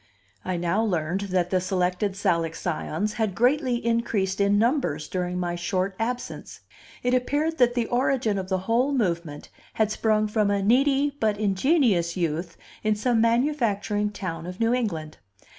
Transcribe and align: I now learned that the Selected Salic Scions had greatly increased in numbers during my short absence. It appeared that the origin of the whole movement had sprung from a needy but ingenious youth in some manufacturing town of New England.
I 0.43 0.57
now 0.57 0.83
learned 0.83 1.21
that 1.29 1.51
the 1.51 1.61
Selected 1.61 2.13
Salic 2.15 2.55
Scions 2.55 3.13
had 3.21 3.35
greatly 3.35 3.75
increased 3.85 4.41
in 4.41 4.57
numbers 4.57 5.07
during 5.07 5.39
my 5.39 5.53
short 5.55 5.95
absence. 5.99 6.61
It 7.03 7.13
appeared 7.13 7.59
that 7.59 7.75
the 7.75 7.85
origin 7.85 8.39
of 8.39 8.49
the 8.49 8.57
whole 8.65 8.93
movement 8.93 9.49
had 9.73 9.91
sprung 9.91 10.27
from 10.27 10.49
a 10.49 10.63
needy 10.63 11.15
but 11.19 11.37
ingenious 11.37 12.17
youth 12.17 12.57
in 12.81 12.95
some 12.95 13.21
manufacturing 13.21 14.09
town 14.09 14.47
of 14.47 14.59
New 14.59 14.73
England. 14.73 15.19